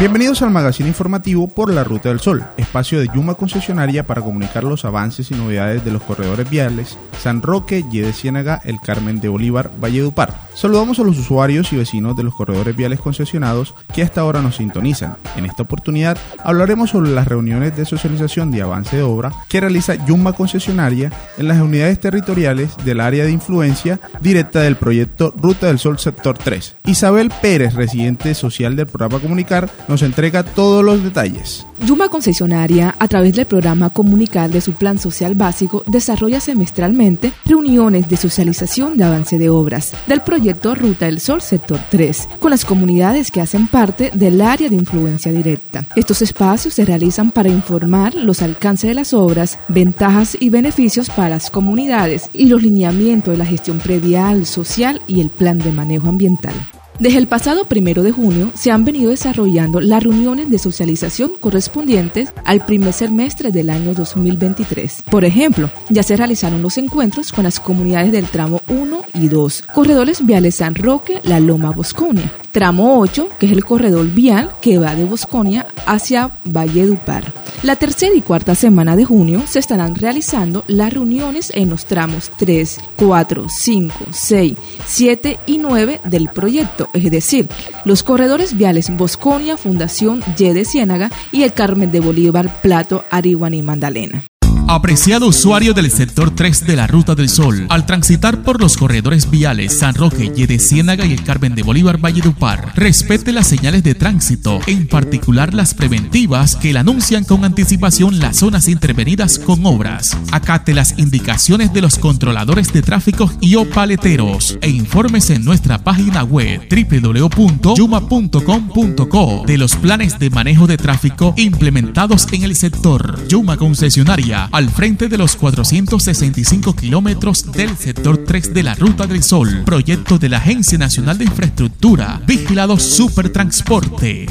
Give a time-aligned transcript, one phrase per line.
[0.00, 4.64] Bienvenidos al magazine informativo por la Ruta del Sol, espacio de Yuma concesionaria para comunicar
[4.64, 9.20] los avances y novedades de los corredores viales San Roque, Ye de Ciénaga, El Carmen
[9.20, 10.34] de Bolívar, Valledupar.
[10.54, 14.56] Saludamos a los usuarios y vecinos de los corredores viales concesionados que hasta ahora nos
[14.56, 15.16] sintonizan.
[15.36, 19.94] En esta oportunidad hablaremos sobre las reuniones de socialización de avance de obra que realiza
[20.06, 25.78] Yuma concesionaria en las unidades territoriales del área de influencia directa del proyecto Ruta del
[25.78, 26.78] Sol Sector 3.
[26.84, 31.66] Isabel Pérez, residente social del programa Comunicar, nos entrega todos los detalles.
[31.80, 38.08] Yuma Concesionaria, a través del programa comunical de su Plan Social Básico, desarrolla semestralmente reuniones
[38.08, 42.64] de socialización de avance de obras del proyecto Ruta del Sol Sector 3, con las
[42.64, 45.86] comunidades que hacen parte del área de influencia directa.
[45.96, 51.30] Estos espacios se realizan para informar los alcances de las obras, ventajas y beneficios para
[51.30, 56.08] las comunidades y los lineamientos de la gestión predial, social y el plan de manejo
[56.08, 56.54] ambiental.
[57.00, 62.32] Desde el pasado primero de junio se han venido desarrollando las reuniones de socialización correspondientes
[62.44, 65.02] al primer semestre del año 2023.
[65.10, 69.62] Por ejemplo, ya se realizaron los encuentros con las comunidades del tramo 1 y 2,
[69.74, 74.78] corredores viales San Roque, La Loma, Bosconia, tramo 8, que es el corredor vial que
[74.78, 77.43] va de Bosconia hacia Valledupar.
[77.64, 82.30] La tercera y cuarta semana de junio se estarán realizando las reuniones en los tramos
[82.36, 87.48] 3, 4, 5, 6, 7 y 9 del proyecto, es decir,
[87.86, 93.56] los corredores viales Bosconia, Fundación Y de Ciénaga y el Carmen de Bolívar, Plato, Arihuani
[93.56, 94.24] y Mandalena.
[94.66, 99.30] Apreciado usuario del sector 3 de la Ruta del Sol, al transitar por los corredores
[99.30, 103.94] viales San Roque, Yede Ciénaga y el Carmen de Bolívar Valledupar, respete las señales de
[103.94, 110.16] tránsito, en particular las preventivas que le anuncian con anticipación las zonas intervenidas con obras.
[110.32, 115.84] Acate las indicaciones de los controladores de tráfico y o paleteros e informes en nuestra
[115.84, 123.28] página web www.yuma.com.co de los planes de manejo de tráfico implementados en el sector.
[123.28, 129.24] Yuma Concesionaria al frente de los 465 kilómetros del sector 3 de la Ruta del
[129.24, 134.26] Sol, proyecto de la Agencia Nacional de Infraestructura, vigilado Supertransporte.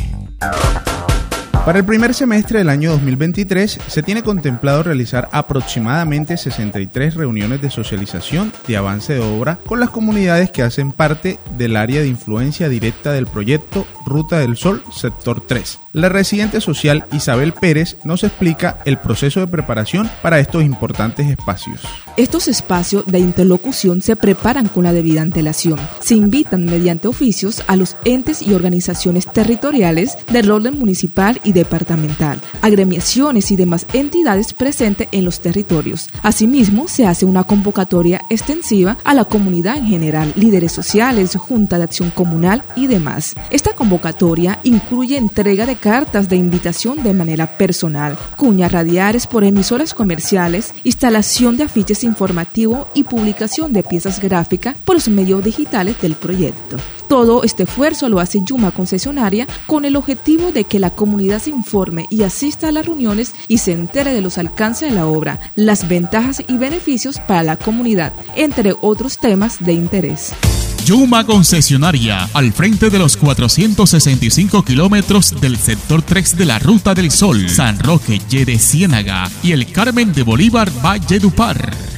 [1.66, 7.70] Para el primer semestre del año 2023 se tiene contemplado realizar aproximadamente 63 reuniones de
[7.70, 12.68] socialización de avance de obra con las comunidades que hacen parte del área de influencia
[12.68, 15.80] directa del proyecto Ruta del Sol Sector 3.
[15.94, 21.82] La residente social Isabel Pérez nos explica el proceso de preparación para estos importantes espacios.
[22.18, 25.80] Estos espacios de interlocución se preparan con la debida antelación.
[26.02, 32.42] Se invitan mediante oficios a los entes y organizaciones territoriales del orden municipal y departamental,
[32.62, 36.10] agremiaciones y demás entidades presentes en los territorios.
[36.22, 41.84] Asimismo, se hace una convocatoria extensiva a la comunidad en general, líderes sociales, junta de
[41.84, 43.36] acción comunal y demás.
[43.50, 49.94] Esta convocatoria incluye entrega de cartas de invitación de manera personal, cuñas radiales por emisoras
[49.94, 56.16] comerciales, instalación de afiches informativos y publicación de piezas gráficas por los medios digitales del
[56.16, 56.78] proyecto.
[57.08, 61.50] Todo este esfuerzo lo hace Yuma Concesionaria con el objetivo de que la comunidad se
[61.50, 65.40] informe y asista a las reuniones y se entere de los alcances de la obra,
[65.56, 70.34] las ventajas y beneficios para la comunidad, entre otros temas de interés.
[70.86, 77.10] Yuma Concesionaria, al frente de los 465 kilómetros del sector 3 de la Ruta del
[77.10, 81.93] Sol, San Roque, de Ciénaga y el Carmen de Bolívar, Valledupar.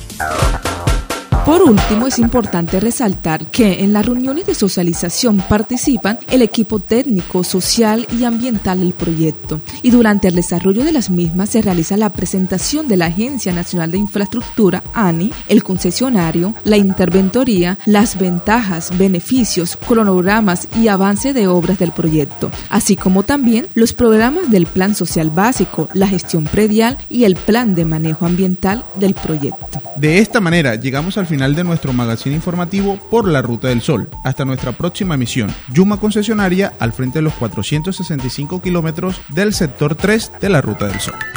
[1.46, 7.44] Por último, es importante resaltar que en las reuniones de socialización participan el equipo técnico,
[7.44, 12.12] social y ambiental del proyecto y durante el desarrollo de las mismas se realiza la
[12.12, 19.78] presentación de la Agencia Nacional de Infraestructura, ANI, el concesionario, la interventoría, las ventajas, beneficios,
[19.78, 25.30] cronogramas y avance de obras del proyecto, así como también los programas del Plan Social
[25.30, 29.80] Básico, la gestión predial y el Plan de Manejo Ambiental del proyecto.
[29.96, 33.82] De esta manera llegamos al final final de nuestro magazine informativo por la Ruta del
[33.82, 34.10] Sol.
[34.24, 35.54] Hasta nuestra próxima emisión.
[35.74, 41.02] Yuma Concesionaria al frente de los 465 kilómetros del sector 3 de la Ruta del
[41.02, 41.35] Sol.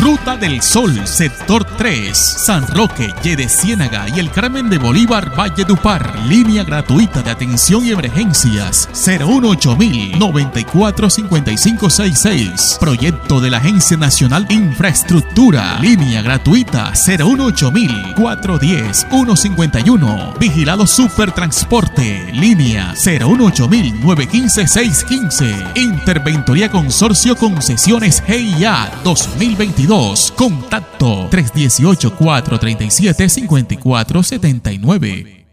[0.00, 5.64] Ruta del Sol, sector 3, San Roque, Yede Ciénaga y el Carmen de Bolívar, Valle
[5.64, 6.18] Dupar.
[6.26, 9.76] Línea gratuita de atención y emergencias 018
[10.18, 12.76] 94 5566.
[12.80, 15.78] Proyecto de la Agencia Nacional de Infraestructura.
[15.80, 17.72] Línea gratuita 018
[18.16, 20.34] 410 151.
[20.38, 22.30] Vigilado Supertransporte.
[22.32, 25.54] Línea 018 915 615.
[25.76, 28.90] Interventoría Consorcio Concesiones GIA
[29.84, 30.32] 2022.
[30.34, 35.43] Contacto 318 437 5479.